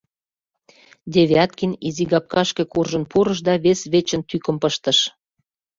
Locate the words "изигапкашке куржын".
1.87-3.03